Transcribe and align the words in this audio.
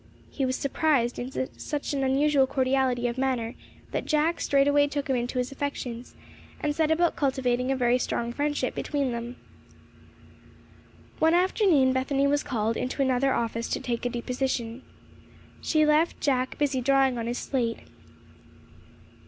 He 0.31 0.47
was 0.47 0.55
surprised 0.55 1.19
into 1.19 1.47
such 1.59 1.93
an 1.93 2.03
unusual 2.03 2.47
cordiality 2.47 3.07
of 3.07 3.19
manner, 3.19 3.53
that 3.91 4.07
Jack 4.07 4.41
straightway 4.41 4.87
took 4.87 5.07
him 5.07 5.15
into 5.15 5.37
his 5.37 5.51
affections, 5.51 6.15
and 6.59 6.75
set 6.75 6.89
about 6.89 7.15
cultivating 7.15 7.71
a 7.71 7.75
very 7.75 7.99
strong 7.99 8.33
friendship 8.33 8.73
between 8.73 9.11
them. 9.11 9.35
One 11.19 11.35
afternoon 11.35 11.93
Bethany 11.93 12.25
was 12.25 12.41
called 12.41 12.77
into 12.77 13.03
another 13.03 13.31
office 13.35 13.69
to 13.69 13.79
take 13.79 14.03
a 14.03 14.09
deposition. 14.09 14.81
She 15.61 15.85
left 15.85 16.19
Jack 16.19 16.57
busy 16.57 16.81
drawing 16.81 17.19
on 17.19 17.27
his 17.27 17.37
slate. 17.37 17.81